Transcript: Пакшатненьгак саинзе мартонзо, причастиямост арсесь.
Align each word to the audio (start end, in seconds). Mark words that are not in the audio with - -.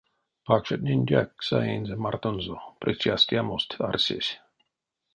Пакшатненьгак 0.45 1.31
саинзе 1.47 1.95
мартонзо, 2.03 2.57
причастиямост 2.81 3.69
арсесь. 3.89 4.31